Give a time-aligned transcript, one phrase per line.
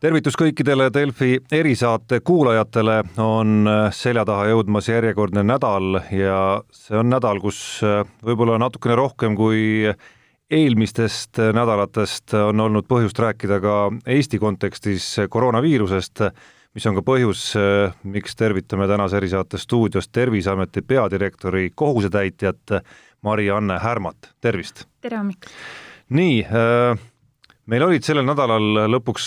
[0.00, 7.40] tervitus kõikidele Delfi erisaate kuulajatele, on selja taha jõudmas järjekordne nädal ja see on nädal,
[7.42, 7.80] kus
[8.24, 9.88] võib-olla natukene rohkem kui
[10.48, 13.74] eelmistest nädalatest on olnud põhjust rääkida ka
[14.06, 16.22] Eesti kontekstis koroonaviirusest,
[16.78, 17.50] mis on ka põhjus,
[18.06, 22.78] miks tervitame tänase erisaate stuudios Terviseameti peadirektori kohusetäitjat
[23.26, 24.86] Mari-Anne Härmat, tervist!
[25.02, 25.52] tere hommikust!
[26.08, 26.38] nii,
[27.68, 29.26] meil olid sellel nädalal lõpuks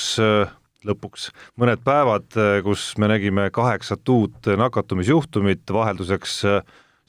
[0.88, 1.30] lõpuks
[1.62, 2.30] mõned päevad,
[2.66, 6.40] kus me nägime kaheksat uut nakatumisjuhtumit vahelduseks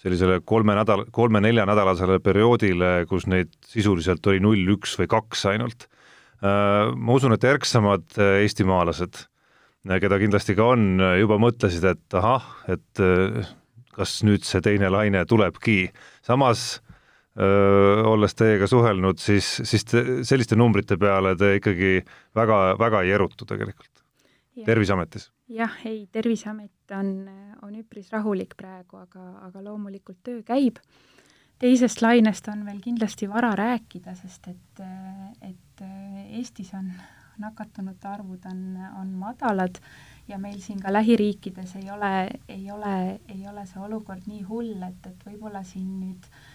[0.02, 5.86] sellisele kolme nädal, kolme-nelja nädalasele perioodile, kus neid sisuliselt oli null, üks või kaks ainult.
[6.42, 9.20] ma usun, et ärksamad eestimaalased,
[10.02, 13.02] keda kindlasti ka on, juba mõtlesid, et ahah, et
[13.94, 15.92] kas nüüd see teine laine tulebki.
[16.26, 16.82] samas
[17.32, 21.94] olles teiega suhelnud, siis, siis te, selliste numbrite peale te ikkagi
[22.36, 24.02] väga, väga ei erutu tegelikult
[24.56, 24.66] ja.
[24.66, 25.30] Terviseametis?
[25.48, 27.14] jah, ei, Terviseamet on,
[27.62, 30.78] on üpris rahulik praegu, aga, aga loomulikult töö käib.
[31.62, 34.86] teisest lainest on veel kindlasti vara rääkida, sest et,
[35.40, 35.84] et
[36.36, 36.90] Eestis on
[37.40, 38.64] nakatunute arvud on,
[39.00, 39.78] on madalad
[40.28, 44.76] ja meil siin ka lähiriikides ei ole, ei ole, ei ole see olukord nii hull,
[44.88, 46.51] et, et võib-olla siin nüüd Äh,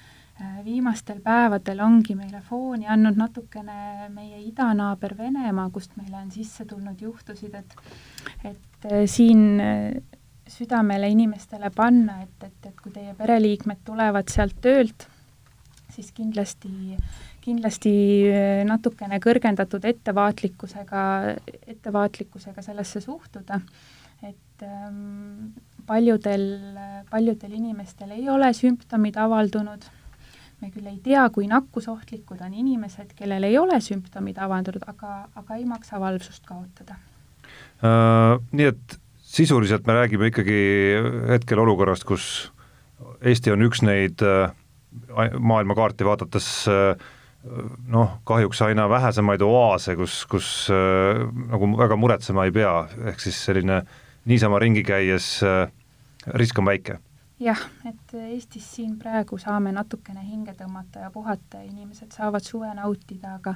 [0.65, 7.01] viimastel päevadel ongi meile fooni andnud natukene meie idanaaber Venemaa, kust meile on sisse tulnud
[7.01, 7.75] juhtusid, et
[8.45, 14.59] et äh, siin äh, südamele inimestele panna, et, et, et kui teie pereliikmed tulevad sealt
[14.63, 15.07] töölt,
[15.91, 16.71] siis kindlasti,
[17.43, 17.93] kindlasti
[18.67, 21.03] natukene kõrgendatud ettevaatlikkusega,
[21.75, 23.59] ettevaatlikkusega sellesse suhtuda,
[24.23, 25.51] et ähm,
[25.89, 26.47] paljudel,
[27.11, 29.85] paljudel inimestel ei ole sümptomid avaldunud
[30.61, 35.57] me küll ei tea, kui nakkusohtlikud on inimesed, kellel ei ole sümptomid avaldunud, aga, aga
[35.59, 38.37] ei maksa valvsust kaotada uh,.
[38.51, 40.61] Nii et sisuliselt me räägime ikkagi
[41.33, 42.51] hetkel olukorrast, kus
[43.21, 44.49] Eesti on üks neid uh,
[45.37, 46.97] maailmakaarti vaadates uh,
[47.91, 52.73] noh, kahjuks aina vähesemaid oaase, kus, kus äh, nagu väga muretsema ei pea,
[53.11, 53.81] ehk siis selline
[54.27, 55.67] niisama ringi käies äh,
[56.35, 56.99] risk on väike
[57.39, 63.35] jah, et Eestis siin praegu saame natukene hinge tõmmata ja puhata inimesed saavad suve nautida,
[63.37, 63.55] aga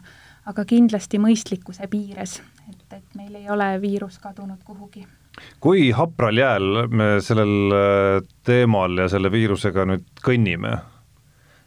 [0.49, 5.05] aga kindlasti mõistlikkuse piires, et, et meil ei ole viirus kadunud kuhugi.
[5.59, 10.77] kui hapral jääl me sellel äh, teemal ja selle viirusega nüüd kõnnime?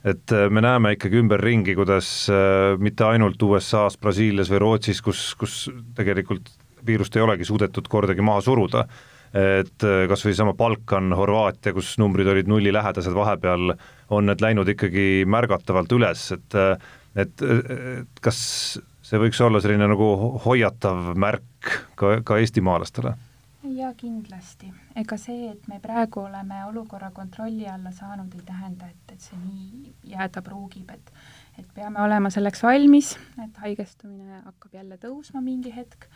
[0.05, 5.33] et äh, me näeme ikkagi ümberringi, kuidas äh, mitte ainult USA-s, Brasiilias või Rootsis, kus,
[5.35, 5.65] kus
[5.97, 6.53] tegelikult
[6.87, 8.85] viirust ei olegi suudetud kordagi maha suruda
[9.35, 13.75] et äh, kas või sama Balkan, Horvaatia, kus numbrid olid nullilähedased vahepeal,
[14.15, 16.59] on need läinud ikkagi märgatavalt üles, et
[17.15, 18.39] et, et kas
[19.05, 20.09] see võiks olla selline nagu
[20.47, 23.15] hoiatav märk ka, ka eestimaalastele?
[23.65, 24.71] jaa, kindlasti.
[24.97, 29.39] ega see, et me praegu oleme olukorra kontrolli alla saanud, ei tähenda, et, et see
[29.41, 31.15] nii jääda pruugib, et
[31.59, 33.13] et peame olema selleks valmis,
[33.45, 36.09] et haigestumine hakkab jälle tõusma mingi hetk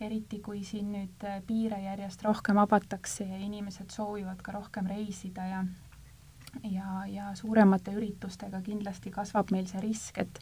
[0.00, 5.46] eriti kui siin nüüd äh, piire järjest rohkem avatakse ja inimesed soovivad ka rohkem reisida
[5.48, 5.64] ja
[6.64, 10.40] ja, ja suuremate üritustega kindlasti kasvab meil see risk, et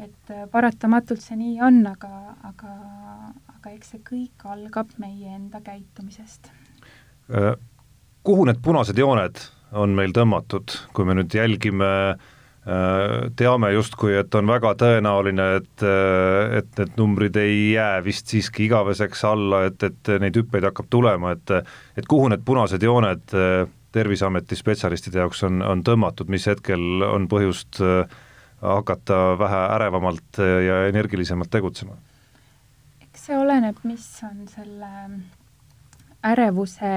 [0.00, 2.72] et äh, paratamatult see nii on, aga, aga,
[3.56, 6.50] aga eks see kõik algab meie enda käitumisest.
[7.32, 7.54] Äh,
[8.26, 9.40] kuhu need punased jooned
[9.72, 12.26] on meil tõmmatud, kui me nüüd jälgime äh,
[13.36, 18.64] teame justkui, et on väga tõenäoline, et, äh, et need numbrid ei jää vist siiski
[18.66, 21.52] igaveseks alla, et, et neid hüppeid hakkab tulema, et
[21.96, 27.28] et kuhu need punased jooned äh, Terviseameti spetsialistide jaoks on, on tõmmatud, mis hetkel on
[27.30, 27.78] põhjust
[28.60, 31.96] hakata vähe ärevamalt ja energilisemalt tegutsema?
[33.06, 34.90] eks see oleneb, mis on selle
[36.28, 36.90] ärevuse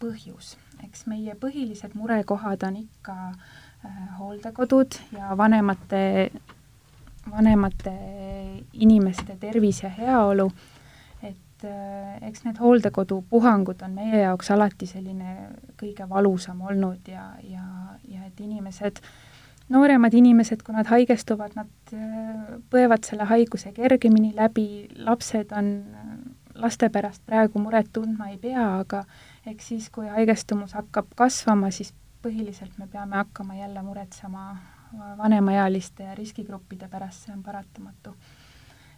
[0.00, 0.54] põhjus,
[0.86, 3.61] eks meie põhilised murekohad on ikka äh, Äh,
[4.18, 6.30] hooldekodud ja vanemate,
[7.30, 7.94] vanemate
[8.72, 10.48] inimeste tervis ja heaolu,
[11.22, 15.36] et äh, eks need hooldekodupuhangud on meie jaoks alati selline
[15.80, 17.64] kõige valusam olnud ja, ja,
[18.08, 19.02] ja et inimesed,
[19.72, 25.74] nooremad inimesed, kui nad haigestuvad, nad äh, põevad selle haiguse kergemini läbi, lapsed on,
[26.54, 29.02] laste pärast praegu muret tundma ei pea, aga
[29.48, 34.56] eks siis, kui haigestumus hakkab kasvama, siis põhiliselt me peame hakkama jälle muretsema
[35.18, 38.14] vanemaealiste ja riskigruppide pärast, see on paratamatu.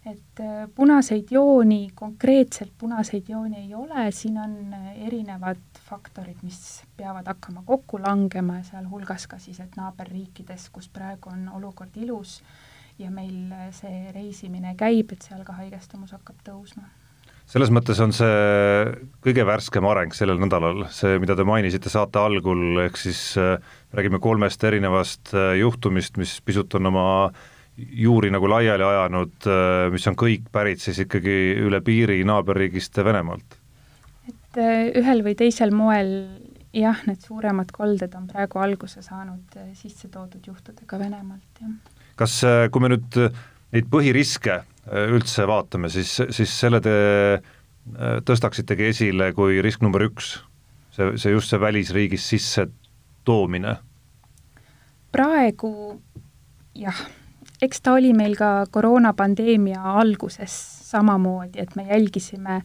[0.05, 4.75] et äh, punaseid jooni, konkreetselt punaseid jooni ei ole, siin on
[5.07, 11.49] erinevad faktorid, mis peavad hakkama kokku langema sealhulgas ka siis, et naaberriikides, kus praegu on
[11.49, 12.43] olukord ilus
[12.99, 16.85] ja meil see reisimine käib, et seal ka haigestumus hakkab tõusma
[17.51, 18.37] selles mõttes on see
[19.25, 23.59] kõige värskem areng sellel nädalal, see, mida te mainisite saate algul, ehk siis äh,
[23.95, 27.07] räägime kolmest erinevast äh, juhtumist, mis pisut on oma
[27.77, 31.37] juuri nagu laiali ajanud, äh, mis on kõik pärit siis ikkagi
[31.67, 33.61] üle piiri naaberriigist Venemaalt?
[34.25, 34.61] et
[34.97, 36.13] ühel või teisel moel
[36.73, 41.75] jah, need suuremad kolded on praegu alguse saanud sisse toodud juhtudega Venemaalt, jah.
[42.17, 42.39] kas,
[42.73, 43.19] kui me nüüd
[43.75, 44.63] neid põhiriske
[44.93, 46.95] üldse vaatame, siis, siis selle te
[47.35, 50.37] äh, tõstaksitegi esile kui risk number üks,
[50.95, 52.69] see, see just see välisriigist sisse
[53.25, 53.79] toomine?
[55.15, 55.71] praegu
[56.75, 57.05] jah,
[57.63, 60.55] eks ta oli meil ka koroonapandeemia alguses
[60.91, 62.59] samamoodi, et me jälgisime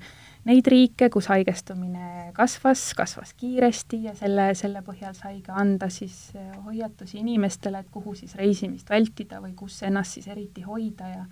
[0.50, 6.32] neid riike, kus haigestumine kasvas, kasvas kiiresti ja selle, selle põhjal sai ka anda siis
[6.36, 11.26] äh, hoiatusi inimestele, et kuhu siis reisimist vältida või kus ennast siis eriti hoida ja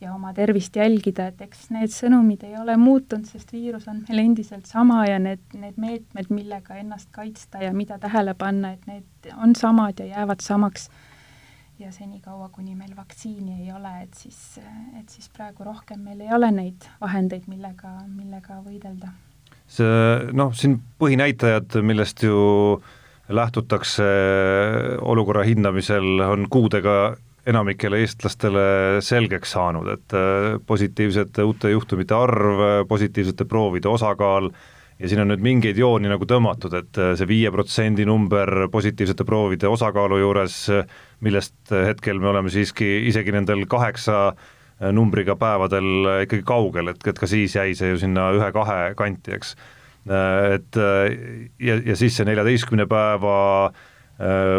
[0.00, 4.22] ja oma tervist jälgida, et eks need sõnumid ei ole muutunud, sest viirus on meil
[4.24, 9.32] endiselt sama ja need, need meetmed, millega ennast kaitsta ja mida tähele panna, et need
[9.36, 10.88] on samad ja jäävad samaks.
[11.80, 14.58] ja senikaua, kuni meil vaktsiini ei ole, et siis,
[15.00, 19.12] et siis praegu rohkem meil ei ole neid vahendeid, millega, millega võidelda.
[19.66, 22.82] see noh, siin põhinäitajad, millest ju
[23.28, 24.04] lähtutakse
[25.00, 27.16] olukorra hindamisel, on kuudega
[27.50, 28.64] enamikele eestlastele
[29.04, 34.50] selgeks saanud, et äh, positiivsete uute juhtumite arv, positiivsete proovide osakaal
[35.00, 39.26] ja siin on nüüd mingeid jooni nagu tõmmatud, et äh, see viie protsendi number positiivsete
[39.28, 40.62] proovide osakaalu juures,
[41.24, 47.20] millest hetkel me oleme siiski isegi nendel kaheksa äh, numbriga päevadel ikkagi kaugel, et, et
[47.20, 49.54] ka siis jäi see ju sinna ühe-kahe kanti, eks.
[50.10, 53.34] Et ja, ja siis see neljateistkümne päeva
[53.66, 53.88] äh, Äh,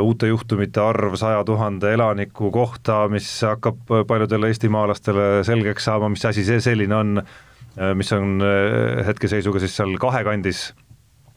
[0.02, 6.46] uute juhtumite arv saja tuhande elaniku kohta, mis hakkab paljudele eestimaalastele selgeks saama, mis asi
[6.48, 10.72] see selline on, äh, mis on äh, hetkeseisuga siis seal kahekandis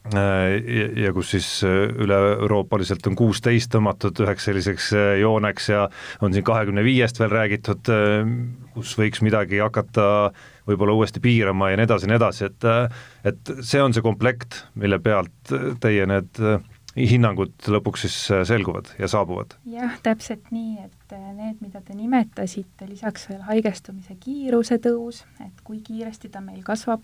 [0.05, 5.87] ja kus siis üle-euroopaliselt on kuusteist tõmmatud üheks selliseks jooneks ja
[6.21, 7.89] on siin kahekümne viiest veel räägitud,
[8.75, 10.05] kus võiks midagi hakata
[10.69, 12.69] võib-olla uuesti piirama ja nii edasi ja nii edasi, et
[13.33, 16.43] et see on see komplekt, mille pealt teie need
[16.95, 19.57] hinnangud lõpuks siis äh, selguvad ja saabuvad?
[19.69, 25.63] jah, täpselt nii, et äh, need, mida te nimetasite, lisaks veel haigestumise kiiruse tõus, et
[25.63, 27.03] kui kiiresti ta meil kasvab,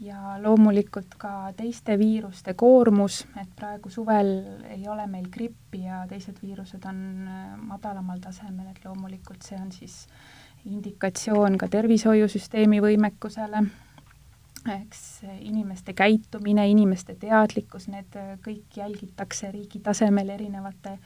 [0.00, 4.32] ja loomulikult ka teiste viiruste koormus, et praegu suvel
[4.70, 9.72] ei ole meil grippi ja teised viirused on äh, madalamal tasemel, et loomulikult see on
[9.74, 10.04] siis
[10.66, 13.66] indikatsioon ka tervishoiusüsteemi võimekusele
[14.68, 15.00] eks
[15.40, 20.96] inimeste käitumine, inimeste teadlikkus, need kõik jälgitakse riigi tasemel erinevate,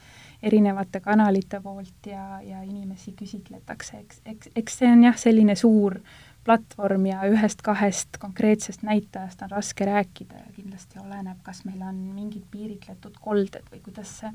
[0.43, 5.99] erinevate kanalite poolt ja, ja inimesi küsitletakse, eks, eks, eks see on jah, selline suur
[6.45, 12.47] platvorm ja ühest-kahest konkreetsest näitajast on raske rääkida ja kindlasti oleneb, kas meil on mingid
[12.51, 14.31] piiritletud kolded või kuidas see,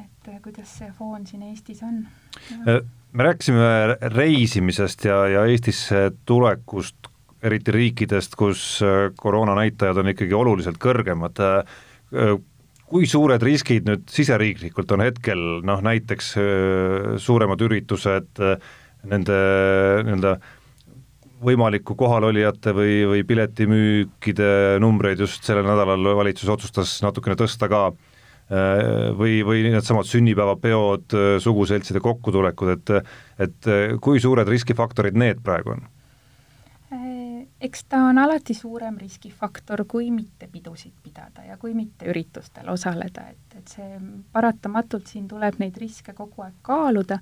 [0.00, 2.06] et kuidas see foon siin Eestis on.
[3.12, 7.12] me rääkisime reisimisest ja, ja Eestisse tulekust
[7.44, 11.80] eriti riikidest, kus äh, koroonanäitajad on ikkagi oluliselt kõrgemad, äh,
[12.14, 12.36] äh,
[12.88, 16.30] kui suured riskid nüüd siseriiklikult on hetkel noh, näiteks
[17.20, 18.40] suuremad üritused,
[19.04, 19.34] nende
[20.06, 20.30] nii-öelda
[21.44, 24.48] võimalikku kohalolijate või, või piletimüükide
[24.80, 27.82] numbreid just sellel nädalal valitsus otsustas natukene tõsta ka,
[29.20, 32.96] või, või needsamad sünnipäevapeod, suguseltside kokkutulekud, et
[33.44, 35.84] et kui suured riskifaktorid need praegu on?
[37.60, 43.28] Eks ta on alati suurem riskifaktor, kui mitte pidusid pidada ja kui mitte üritustel osaleda,
[43.32, 44.00] et, et see
[44.32, 47.18] paratamatult siin tuleb neid riske kogu aeg kaaluda,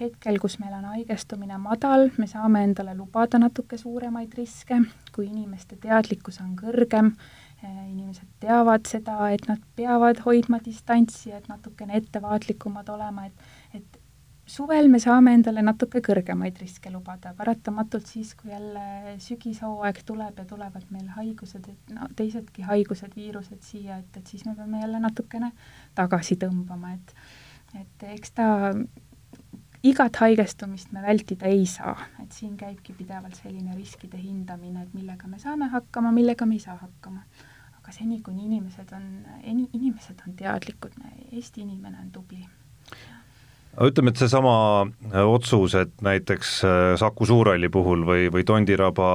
[0.00, 4.78] hetkel, kus meil on haigestumine madal, me saame endale lubada natuke suuremaid riske,
[5.14, 7.12] kui inimeste teadlikkus on kõrgem,
[7.62, 13.51] eh, inimesed teavad seda, et nad peavad hoidma distantsi, et natukene ettevaatlikumad olema, et
[14.46, 20.46] suvel me saame endale natuke kõrgemaid riske lubada, paratamatult siis, kui jälle sügishooaeg tuleb ja
[20.48, 25.00] tulevad meil haigused, et no teisedki haigused, viirused siia, et, et siis me peame jälle
[25.02, 25.52] natukene
[25.98, 27.16] tagasi tõmbama, et
[27.72, 28.46] et eks ta,
[29.88, 35.30] igat haigestumist me vältida ei saa, et siin käibki pidevalt selline riskide hindamine, et millega
[35.30, 37.24] me saame hakkama, millega me ei saa hakkama.
[37.82, 39.06] aga seni, kuni inimesed on,
[39.72, 40.92] inimesed on teadlikud,
[41.32, 42.44] Eesti inimene on tubli
[43.80, 49.08] ütleme, et seesama äh, otsus, et näiteks äh, Saku Suurhalli puhul või, või Tondiraba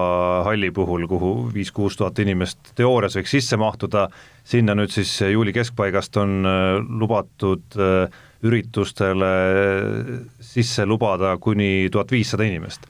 [0.48, 4.08] halli puhul, kuhu viis-kuus tuhat inimest teoorias võiks sisse mahtuda,
[4.48, 7.80] sinna nüüd siis juuli keskpaigast on äh, lubatud
[8.48, 9.30] üritustele
[10.46, 12.86] sisse lubada kuni tuhat viissada inimest.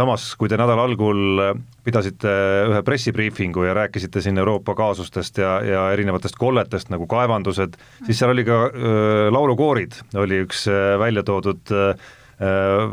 [0.00, 1.42] Samas, kui te nädala algul
[1.84, 2.30] pidasite
[2.70, 7.76] ühe pressibriifingu ja rääkisite siin Euroopa kaasustest ja, ja erinevatest kolletest nagu kaevandused,
[8.06, 12.10] siis seal oli ka äh, laulukoorid, oli üks äh, välja toodud äh,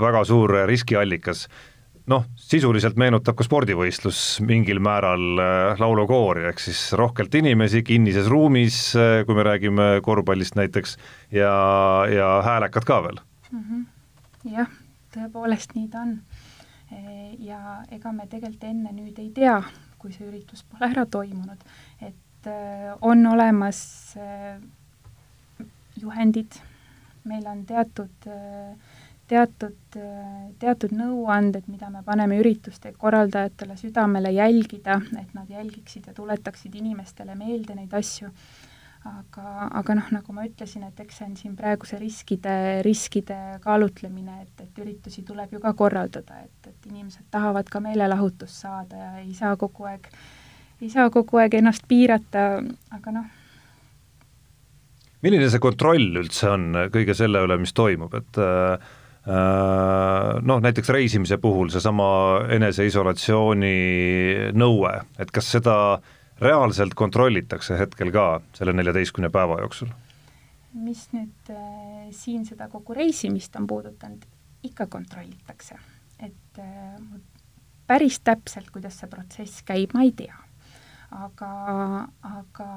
[0.01, 1.45] väga suur riskiallikas
[2.11, 5.39] noh, sisuliselt meenutab ka spordivõistlus mingil määral
[5.79, 8.79] laulukoori, ehk siis rohkelt inimesi kinnises ruumis,
[9.27, 10.95] kui me räägime korvpallist näiteks,
[11.35, 11.53] ja,
[12.11, 13.19] ja häälekad ka veel
[13.51, 13.63] mm.
[13.63, 13.87] -hmm.
[14.55, 14.71] jah,
[15.15, 16.17] tõepoolest nii ta on
[17.39, 19.58] ja ega me tegelikult enne nüüd ei tea,
[20.00, 21.65] kui see üritus pole ära toimunud,
[22.01, 23.82] et äh, on olemas
[24.20, 24.60] äh,
[26.00, 26.60] juhendid,
[27.27, 28.96] meil on teatud, äh,
[29.27, 29.98] teatud,
[30.62, 37.36] teatud nõuanded, mida me paneme ürituste korraldajatele südamele jälgida, et nad jälgiksid ja tuletaksid inimestele
[37.36, 38.32] meelde neid asju
[39.07, 44.41] aga, aga noh, nagu ma ütlesin, et eks see on siin praeguse riskide, riskide kaalutlemine,
[44.43, 49.09] et, et üritusi tuleb ju ka korraldada, et, et inimesed tahavad ka meelelahutust saada ja
[49.23, 50.09] ei saa kogu aeg,
[50.81, 52.47] ei saa kogu aeg ennast piirata,
[52.97, 53.33] aga noh.
[55.25, 58.91] milline see kontroll üldse on kõige selle üle, mis toimub, et äh,
[59.27, 62.11] noh, näiteks reisimise puhul seesama
[62.59, 63.73] eneseisolatsiooni
[64.55, 68.27] nõue, et kas seda äh, reaalselt kontrollitakse hetkel ka
[68.58, 69.94] selle neljateistkümne päeva jooksul?
[70.77, 74.25] mis nüüd äh, siin seda kogu reisimist on puudutanud,
[74.67, 75.75] ikka kontrollitakse.
[76.20, 77.00] et äh,
[77.88, 80.36] päris täpselt, kuidas see protsess käib, ma ei tea.
[81.12, 81.51] aga,
[82.22, 82.70] aga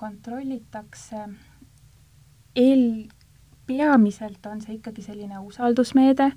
[0.00, 1.26] kontrollitakse
[2.56, 2.86] eel,
[3.66, 6.30] peamiselt on see ikkagi selline usaldusmeede,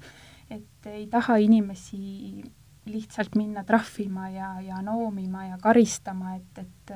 [0.50, 2.44] et ei taha inimesi
[2.86, 6.96] lihtsalt minna trahvima ja, ja noomima ja karistama, et, et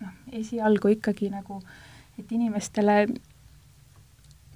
[0.00, 1.60] noh, esialgu ikkagi nagu,
[2.18, 3.06] et inimestele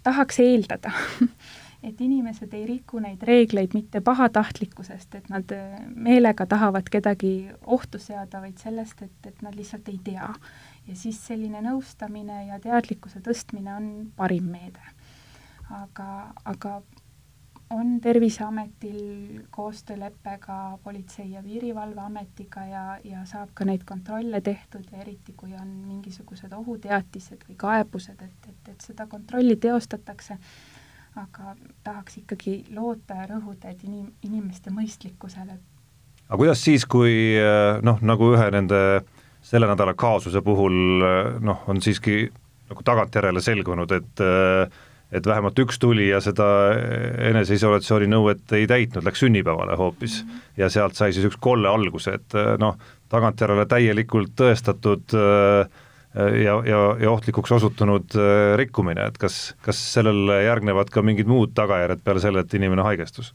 [0.03, 0.93] tahaks eeldada
[1.83, 5.53] et inimesed ei riku neid reegleid mitte pahatahtlikkusest, et nad
[5.95, 7.35] meelega tahavad kedagi
[7.67, 10.29] ohtu seada, vaid sellest, et, et nad lihtsalt ei tea.
[10.89, 14.83] ja siis selline nõustamine ja teadlikkuse tõstmine on parim meede.
[15.71, 16.81] aga, aga
[17.71, 24.99] on Terviseametil koostöölepe ka Politsei- ja Piirivalveametiga ja, ja saab ka neid kontrolle tehtud ja
[24.99, 30.39] eriti, kui on mingisugused ohuteatised või kaebused, et, et, et seda kontrolli teostatakse,
[31.17, 35.59] aga tahaks ikkagi loota ja rõhuda, et inim-, inimeste mõistlikkusele.
[36.29, 37.39] aga kuidas siis, kui
[37.83, 38.83] noh, nagu ühe nende
[39.43, 41.03] selle nädala kaasuse puhul
[41.41, 42.29] noh, on siiski
[42.71, 44.81] nagu tagantjärele selgunud, et äh,
[45.13, 46.47] et vähemalt üks tulija seda
[47.31, 50.21] eneseisolatsiooni nõuet ei täitnud, läks sünnipäevale hoopis.
[50.57, 52.79] Ja sealt sai siis üks kolle alguse, et noh,
[53.11, 55.67] tagantjärele täielikult tõestatud äh,
[56.45, 61.55] ja, ja, ja ohtlikuks osutunud äh, rikkumine, et kas, kas sellele järgnevad ka mingid muud
[61.59, 63.35] tagajärjed peale selle, et inimene haigestus?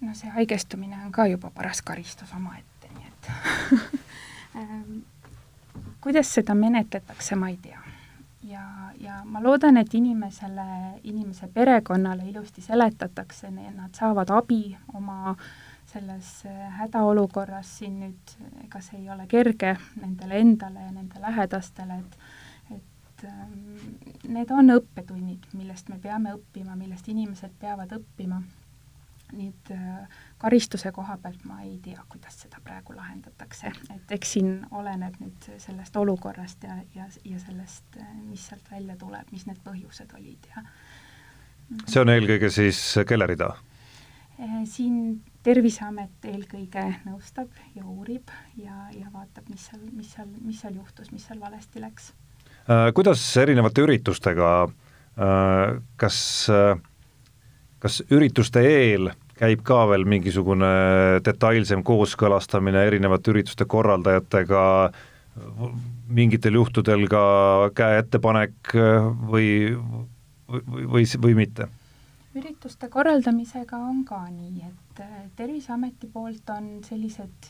[0.00, 3.24] no see haigestumine on ka juba paras karistus omaette, nii et
[6.00, 7.82] kuidas seda menetletakse, ma ei tea.
[8.48, 8.64] Ja,
[9.00, 10.66] ja ma loodan, et inimesele,
[11.04, 15.34] inimese perekonnale ilusti seletatakse, nad saavad abi oma
[15.86, 17.78] selles äh, hädaolukorras.
[17.78, 22.22] Siin nüüd, ega see ei ole kerge nendele endale ja nende lähedastele, et
[22.70, 28.38] et ähm, need on õppetunnid, millest me peame õppima, millest inimesed peavad õppima
[29.36, 34.52] nüüd äh, karistuse koha pealt ma ei tea, kuidas seda praegu lahendatakse, et eks siin
[34.70, 39.60] oleneb nüüd sellest olukorrast ja, ja, ja sellest, äh, mis sealt välja tuleb, mis need
[39.64, 40.64] põhjused olid ja
[41.86, 43.52] see on eelkõige siis kelle rida?
[44.40, 48.28] Äh, siin Terviseamet eelkõige nõustab ja uurib
[48.60, 52.10] ja, ja vaatab, mis seal, mis seal, mis seal juhtus, mis seal valesti läks.
[52.94, 54.50] Kuidas erinevate üritustega,
[55.98, 56.18] kas,
[57.80, 59.10] kas ürituste eel
[59.40, 60.70] käib ka veel mingisugune
[61.24, 64.62] detailsem kooskõlastamine erinevate ürituste korraldajatega,
[66.12, 67.22] mingitel juhtudel ka
[67.76, 68.74] käe ettepanek
[69.32, 69.48] või,
[70.50, 71.70] või, või, või mitte?
[72.36, 75.02] ürituste korraldamisega on ka nii, et
[75.36, 77.48] Terviseameti poolt on sellised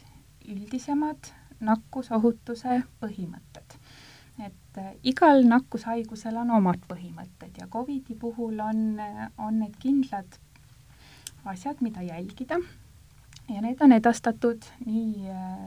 [0.49, 3.70] üldisemad nakkusohutuse põhimõtted.
[4.71, 9.00] Et igal nakkushaigusel on omad põhimõtted ja Covidi puhul on,
[9.39, 10.39] on need kindlad
[11.45, 12.61] asjad, mida jälgida
[13.50, 15.59] ja need on edastatud nii äh,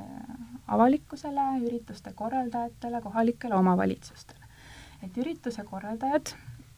[0.68, 4.40] avalikkusele, ürituste korraldajatele, kohalikele omavalitsustele.
[5.04, 6.32] et ürituse korraldajad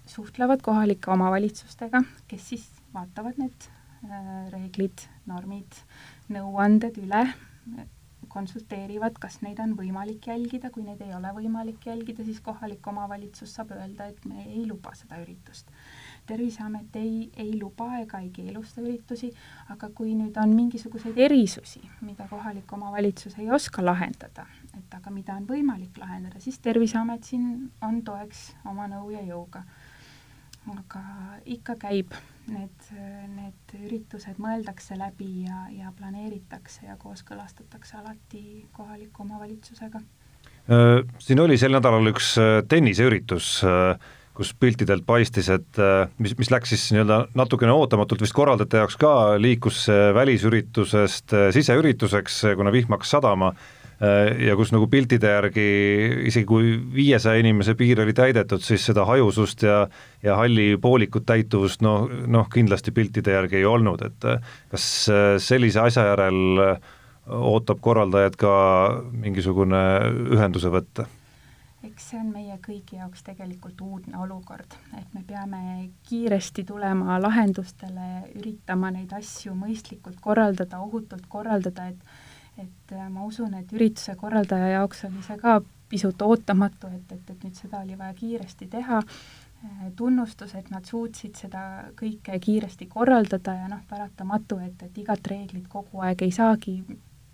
[0.10, 3.68] suhtlevad kohalike omavalitsustega, kes siis vaatavad need
[4.10, 5.78] äh, reeglid, normid,
[6.30, 7.28] nõuanded üle,
[8.36, 13.56] konsulteerivad, kas neid on võimalik jälgida, kui neid ei ole võimalik jälgida, siis kohalik omavalitsus
[13.56, 15.72] saab öelda, et me ei luba seda üritust
[16.26, 19.30] Terviseamet ei, ei luba ega ei keelusta üritusi,
[19.70, 25.36] aga kui nüüd on mingisuguseid erisusi, mida kohalik omavalitsus ei oska lahendada, et aga mida
[25.38, 29.62] on võimalik lahendada, siis Terviseamet siin on toeks oma nõu ja jõuga.
[30.74, 31.02] Aga
[31.46, 32.14] ikka käib,
[32.50, 32.90] need,
[33.36, 38.44] need üritused mõeldakse läbi ja, ja planeeritakse ja kooskõlastatakse alati
[38.74, 40.02] kohaliku omavalitsusega.
[40.66, 45.78] Äh, siin oli sel nädalal üks äh, tenniseüritus, äh, kus piltidelt paistis, et
[46.20, 49.86] mis, mis läks siis nii-öelda natukene ootamatult vist korraldajate jaoks ka, liikus
[50.18, 53.54] välisüritusest siseürituseks, kuna vihm hakkas sadama
[54.48, 55.66] ja kus nagu piltide järgi
[56.28, 59.86] isegi kui viiesaja inimese piir oli täidetud, siis seda hajusust ja
[60.24, 64.30] ja halli poolikut täituvust noh, noh kindlasti piltide järgi ei olnud, et
[64.72, 64.88] kas
[65.48, 66.76] sellise asja järel
[67.26, 68.56] ootab korraldajad ka
[69.12, 69.84] mingisugune
[70.36, 71.08] ühenduse võtta?
[71.86, 75.60] eks see on meie kõigi jaoks tegelikult uudne olukord, et me peame
[76.10, 78.08] kiiresti tulema lahendustele,
[78.40, 82.25] üritama neid asju mõistlikult korraldada, ohutult korraldada, et
[82.58, 85.60] et äh, ma usun, et ürituse korraldaja jaoks oli see ka
[85.90, 90.88] pisut ootamatu, et, et, et nüüd seda oli vaja kiiresti teha, äh, tunnustus, et nad
[90.88, 91.66] suutsid seda
[92.00, 96.80] kõike kiiresti korraldada ja noh, paratamatu, et, et igat reeglit kogu aeg ei saagi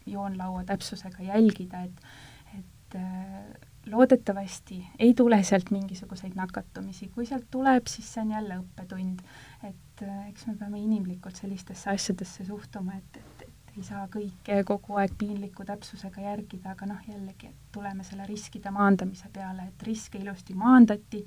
[0.10, 2.06] joonlaua täpsusega jälgida, et
[2.52, 8.58] et äh, loodetavasti ei tule sealt mingisuguseid nakatumisi, kui sealt tuleb, siis see on jälle
[8.60, 9.24] õppetund.
[9.64, 13.41] et eks me peame inimlikult sellistesse asjadesse suhtuma, et, et
[13.78, 18.72] ei saa kõike kogu aeg piinliku täpsusega järgida, aga noh, jällegi, et tuleme selle riskide
[18.74, 21.22] maandamise peale, et riske ilusti maandati,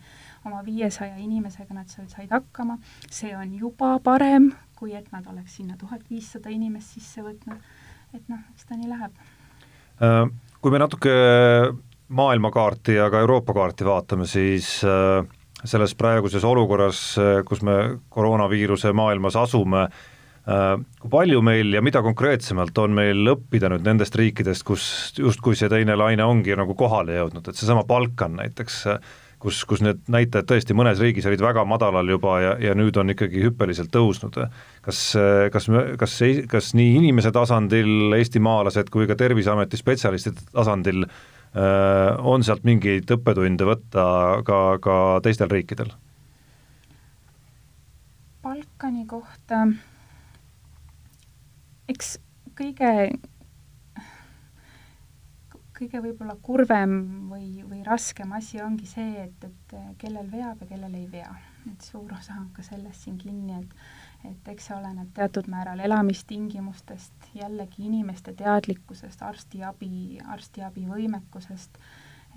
[0.44, 2.76] oma viiesaja inimesega nad said hakkama,
[3.10, 7.64] see on juba parem, kui et nad oleks sinna tuhat viissada inimest sisse võtnud,
[8.14, 9.24] et noh, eks ta nii läheb.
[10.04, 10.28] Äh,
[10.60, 11.14] kui me natuke
[12.14, 15.24] maailmakaarti ja ka Euroopa kaarti vaatame, siis äh,
[15.64, 19.88] selles praeguses olukorras, äh, kus me koroonaviiruse maailmas asume,
[20.44, 25.70] kui palju meil ja mida konkreetsemalt on meil õppida nüüd nendest riikidest, kus justkui see
[25.72, 28.82] teine laine ongi nagu kohale jõudnud, et seesama Balkan näiteks,
[29.40, 33.14] kus, kus need näitajad tõesti mõnes riigis olid väga madalal juba ja, ja nüüd on
[33.14, 34.36] ikkagi hüppeliselt tõusnud.
[34.84, 35.04] kas,
[35.52, 36.18] kas, kas,
[36.52, 41.16] kas nii inimese tasandil, eestimaalased kui ka Terviseameti spetsialistide tasandil äh,
[41.54, 44.04] Äh, on sealt mingeid õppetunde võtta
[44.42, 45.92] ka, ka teistel riikidel?
[48.42, 49.60] Balkani kohta,
[51.88, 52.16] eks
[52.58, 52.92] kõige,
[55.74, 56.96] kõige võib-olla kurvem
[57.30, 61.34] või, või raskem asi ongi see, et, et kellel veab ja kellel ei vea.
[61.64, 63.70] et suur osa on ka sellest siin kinni, et
[64.24, 71.78] et eks see oleneb teatud määral elamistingimustest, jällegi inimeste teadlikkusest, arstiabi, arstiabi võimekusest,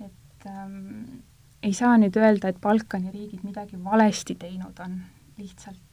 [0.04, 1.22] et ähm,
[1.62, 5.00] ei saa nüüd öelda, et Balkani riigid midagi valesti teinud on,
[5.38, 5.87] lihtsalt,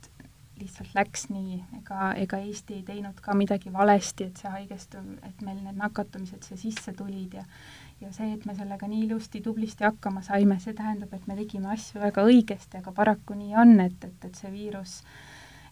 [0.60, 5.42] lihtsalt läks nii, ega, ega Eesti ei teinud ka midagi valesti, et see haigestum-, et
[5.44, 7.46] meil need nakatumised siia sisse tulid ja
[8.02, 11.70] ja see, et me sellega nii ilusti, tublisti hakkama saime, see tähendab, et me tegime
[11.72, 15.00] asju väga õigesti, aga paraku nii on, et, et, et see viirus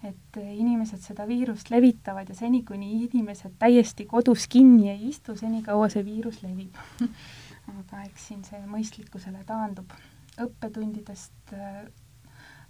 [0.04, 5.88] et inimesed seda viirust levitavad ja seni, kuni inimesed täiesti kodus kinni ei istu, senikaua
[5.92, 6.80] see viirus levib
[7.72, 9.92] aga eks siin see mõistlikkusele taandub.
[10.44, 11.84] õppetundidest äh,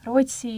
[0.06, 0.58] Rootsi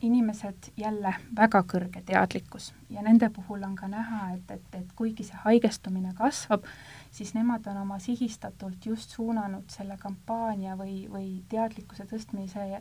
[0.00, 5.24] inimesed jälle väga kõrge teadlikkus ja nende puhul on ka näha, et, et, et kuigi
[5.28, 6.64] see haigestumine kasvab,
[7.10, 12.80] siis nemad on oma sihistatult just suunanud selle kampaania või, või teadlikkuse tõstmise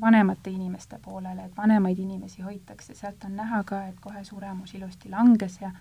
[0.00, 5.10] vanemate inimeste poolele, et vanemaid inimesi hoitakse, sealt on näha ka, et kohe suremus ilusti
[5.10, 5.72] langes ja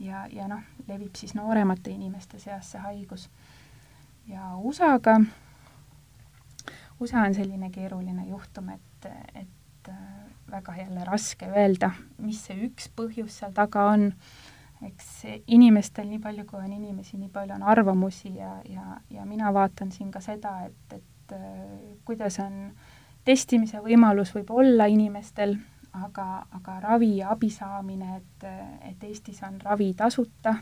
[0.00, 3.28] ja, ja noh, levib siis nooremate inimeste seas see haigus.
[4.28, 5.20] ja USA-ga,
[7.00, 9.48] USA on selline keeruline juhtum, et, et
[9.92, 11.90] äh, väga jälle raske öelda,
[12.22, 14.10] mis see üks põhjus seal taga on,
[14.86, 19.52] eks inimestel, nii palju kui on inimesi, nii palju on arvamusi ja, ja, ja mina
[19.54, 22.70] vaatan siin ka seda, et, et äh, kuidas on
[23.26, 25.56] testimise võimalus võib olla inimestel,
[26.04, 28.46] aga, aga ravi ja abi saamine, et,
[28.90, 30.54] et Eestis on ravi tasuta,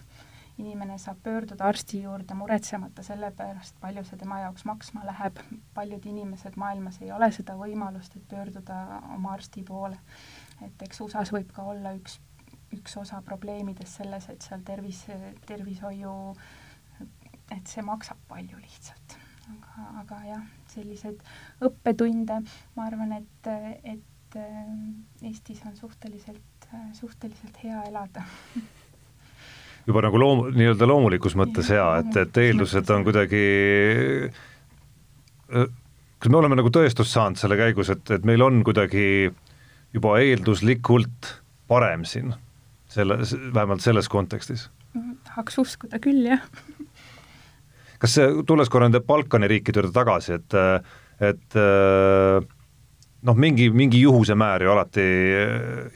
[0.59, 5.41] inimene saab pöörduda arsti juurde muretsemata selle pärast, palju see tema jaoks maksma läheb,
[5.75, 8.79] paljud inimesed maailmas ei ole seda võimalust, et pöörduda
[9.17, 9.99] oma arsti poole.
[10.63, 12.21] et eks USA-s võib ka olla üks,
[12.77, 15.05] üks osa probleemidest selles, et seal tervis,
[15.47, 16.15] tervishoiu,
[17.51, 19.19] et see maksab palju lihtsalt.
[19.45, 21.21] Aga, aga jah, selliseid
[21.67, 22.39] õppetunde,
[22.77, 23.51] ma arvan, et,
[23.83, 24.71] et äh,
[25.29, 28.25] Eestis on suhteliselt, suhteliselt hea elada
[29.87, 33.45] juba nagu loom-, nii-öelda loomulikus mõttes hea, et, et eeldused on kuidagi
[36.25, 39.29] kas me oleme nagu tõestust saanud selle käigus, et, et meil on kuidagi
[39.95, 41.35] juba eelduslikult
[41.69, 42.33] parem siin,
[42.91, 43.21] selle,
[43.53, 44.71] vähemalt selles kontekstis?
[45.27, 46.43] tahaks uskuda küll, jah.
[47.99, 50.57] kas see, tulles korra nende Balkani riikide juurde tagasi, et,
[51.29, 51.57] et
[53.27, 55.07] noh, mingi, mingi juhuse määr ju alati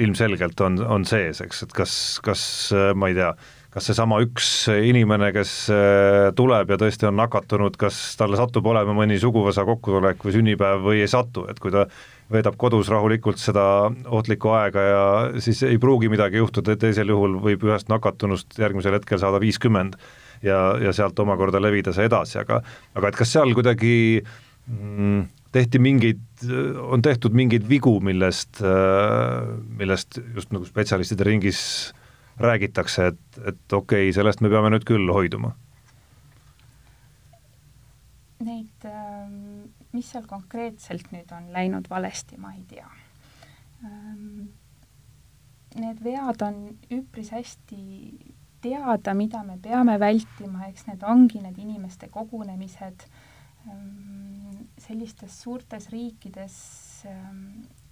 [0.03, 1.95] ilmselgelt on, on sees, eks, et kas,
[2.27, 2.43] kas
[2.99, 3.31] ma ei tea,
[3.73, 5.51] kas seesama üks inimene, kes
[6.39, 11.03] tuleb ja tõesti on nakatunud, kas talle satub olema mõni suguvõsa kokkutulek või sünnipäev või
[11.05, 11.85] ei satu, et kui ta
[12.33, 13.65] veedab kodus rahulikult seda
[14.05, 15.05] ohtlikku aega ja
[15.45, 19.97] siis ei pruugi midagi juhtuda, teisel juhul võib ühest nakatunust järgmisel hetkel saada viiskümmend
[20.45, 22.63] ja, ja sealt omakorda levida see edasi, aga
[22.97, 25.23] aga et kas seal kuidagi mm,
[25.57, 26.21] tehti mingeid,
[26.85, 28.61] on tehtud mingeid vigu, millest,
[29.81, 31.63] millest just nagu spetsialistide ringis
[32.39, 35.55] räägitakse, et, et okei okay,, sellest me peame nüüd küll hoiduma?
[38.39, 42.89] Neid ähm mis seal konkreetselt nüüd on läinud valesti, ma ei tea.
[43.87, 44.49] Ehm,
[45.79, 46.61] need vead on
[46.95, 47.81] üpris hästi
[48.63, 53.07] teada, mida me peame vältima, eks need ongi need inimeste kogunemised,
[53.67, 56.59] ehm, sellistes suurtes riikides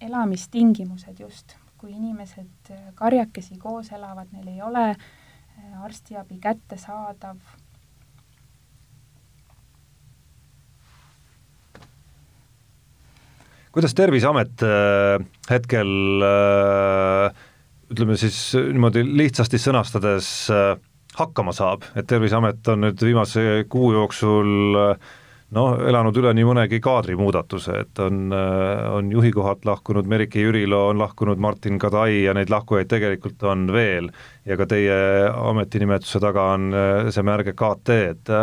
[0.03, 4.89] elamistingimused just, kui inimesed karjakesi koos elavad, neil ei ole
[5.83, 7.37] arstiabi kättesaadav.
[13.71, 15.89] Kuidas Terviseamet äh, hetkel
[16.25, 17.35] äh,
[17.93, 20.79] ütleme siis niimoodi lihtsasti sõnastades äh,
[21.19, 24.73] hakkama saab, et Terviseamet on nüüd viimase kuu jooksul
[25.55, 28.33] noh, elanud üle nii mõnegi kaadrimuudatuse, et on,
[28.91, 33.67] on juhi kohalt lahkunud Merike Jürilo, on lahkunud Martin Kadai ja neid lahkujaid tegelikult on
[33.71, 34.11] veel
[34.45, 34.97] ja ka teie
[35.31, 36.71] ametinimetuse taga on
[37.13, 38.33] see märge KT, et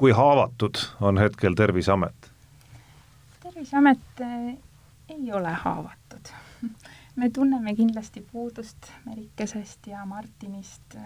[0.00, 2.30] kui haavatud on hetkel Terviseamet?
[3.42, 4.24] Terviseamet
[5.10, 6.32] ei ole haavatud.
[7.16, 10.96] me tunneme kindlasti puudust Merikesest ja Martinist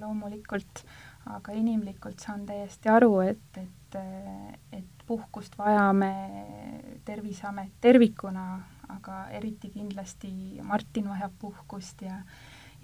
[0.00, 0.84] loomulikult,
[1.26, 6.10] aga inimlikult saan täiesti aru, et, et, eh, et puhkust vajame
[7.04, 12.20] Terviseamet tervikuna, aga eriti kindlasti Martin vajab puhkust ja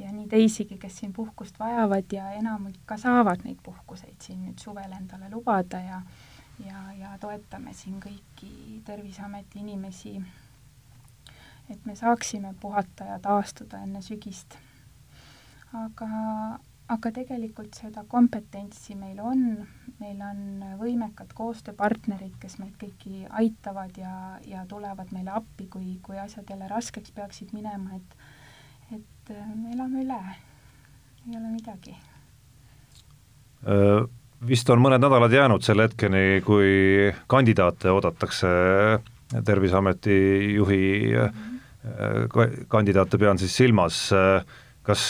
[0.01, 4.61] ja nii teisigi, kes siin puhkust vajavad ja enamik ka saavad neid puhkuseid siin nüüd
[4.63, 6.01] suvel endale lubada ja
[6.67, 10.15] ja, ja toetame siin kõiki Terviseameti inimesi,
[11.71, 14.57] et me saaksime puhata ja taastuda enne sügist.
[15.73, 16.09] aga,
[16.91, 19.45] aga tegelikult seda kompetentsi meil on,
[20.01, 24.15] meil on võimekad koostööpartnerid, kes meid kõiki aitavad ja,
[24.47, 28.17] ja tulevad meile appi, kui, kui asjad jälle raskeks peaksid minema, et
[28.91, 30.23] et me elame üle,
[31.29, 31.95] ei ole midagi.
[33.63, 34.09] Äh
[34.47, 38.49] vist on mõned nädalad jäänud selle hetkeni, kui kandidaate oodatakse
[39.47, 40.15] Terviseameti
[40.57, 41.13] juhi
[42.69, 44.01] kandidaate pean siis silmas,
[44.83, 45.05] kas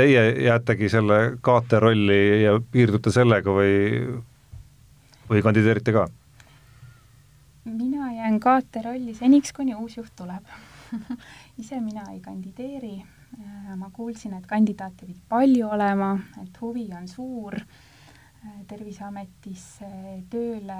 [0.00, 3.76] teie jäätegi selle kaate rolli ja piirdute sellega või,
[5.30, 6.08] või kandideerite ka?
[7.70, 10.46] mina jään kaate rolli seniks, kuni uus juht tuleb.
[11.60, 12.96] Ise mina ei kandideeri,
[13.76, 17.60] ma kuulsin, et kandidaate pidi palju olema, et huvi on suur
[18.40, 19.88] Terviseametisse
[20.32, 20.76] tööle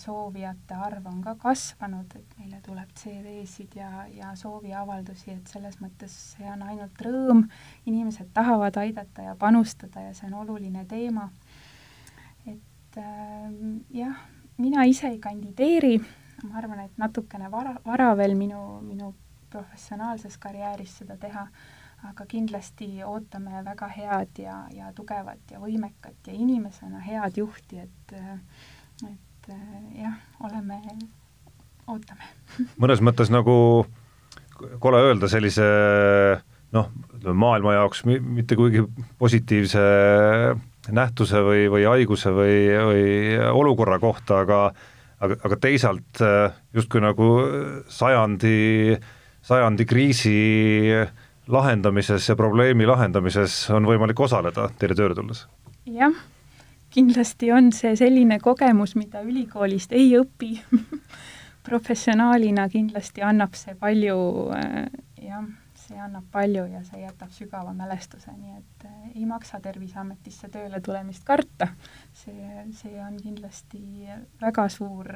[0.00, 6.16] soovijate arv on ka kasvanud, et meile tuleb CV-sid ja, ja sooviavaldusi, et selles mõttes
[6.32, 7.44] see on ainult rõõm,
[7.86, 11.28] inimesed tahavad aidata ja panustada ja see on oluline teema.
[12.50, 13.46] et äh,
[13.94, 14.18] jah,
[14.58, 16.00] mina ise ei kandideeri,
[16.42, 19.14] ma arvan, et natukene vara, vara veel minu, minu
[19.54, 21.46] professionaalses karjääris seda teha
[22.10, 28.16] aga kindlasti ootame väga head ja, ja tugevat ja võimekat ja inimesena head juhti, et
[29.04, 29.48] et
[29.98, 30.80] jah, oleme,
[31.90, 32.28] ootame.
[32.82, 33.56] mõnes mõttes nagu
[34.80, 35.66] kole öelda sellise
[36.74, 38.84] noh, ütleme maailma jaoks mitte kuigi
[39.18, 39.82] positiivse
[40.94, 42.56] nähtuse või, või haiguse või,
[42.88, 43.04] või
[43.50, 44.60] olukorra kohta, aga
[45.24, 46.20] aga, aga teisalt
[46.76, 47.28] justkui nagu
[47.88, 48.96] sajandi,
[49.44, 50.34] sajandi kriisi
[50.92, 51.14] äh,
[51.48, 55.46] lahendamises ja probleemi lahendamises on võimalik osaleda teile tööle tulles?
[55.86, 56.14] jah,
[56.94, 60.54] kindlasti on see selline kogemus, mida ülikoolist ei õpi
[61.68, 64.16] professionaalina kindlasti annab see palju
[64.56, 64.86] äh,
[65.24, 65.44] jah,
[65.84, 70.80] see annab palju ja see jätab sügava mälestuse, nii et äh, ei maksa Terviseametisse tööle
[70.80, 71.68] tulemist karta.
[72.12, 73.82] see, see on kindlasti
[74.40, 75.12] väga suur,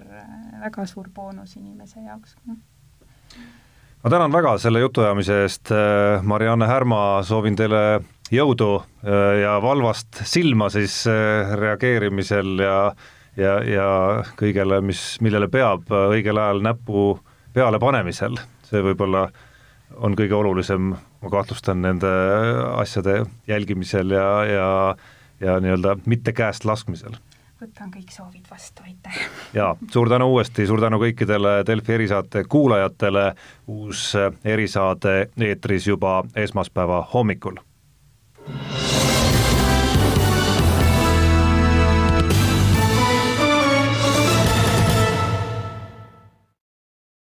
[0.60, 2.36] väga suur boonus inimese jaoks
[4.02, 10.20] ma tänan väga selle jutuajamise eest, äh, Marianne Härma, soovin teile jõudu äh, ja valvast
[10.28, 12.78] silma siis äh, reageerimisel ja
[13.38, 13.88] ja, ja
[14.38, 17.12] kõigele, mis, millele peab õigel ajal näpu
[17.54, 18.34] peale panemisel,
[18.66, 19.28] see võib-olla
[20.02, 20.90] on kõige olulisem,
[21.22, 22.10] ma kahtlustan, nende
[22.74, 24.68] asjade jälgimisel ja, ja
[25.38, 27.14] ja nii-öelda mitte käest laskmisel
[27.60, 29.18] võtan kõik soovid vastu, aitäh!
[29.54, 33.32] jaa, suur tänu uuesti, suur tänu kõikidele Delfi erisaate kuulajatele,
[33.66, 34.12] uus
[34.44, 35.16] erisaade
[35.50, 37.58] eetris juba esmaspäeva hommikul.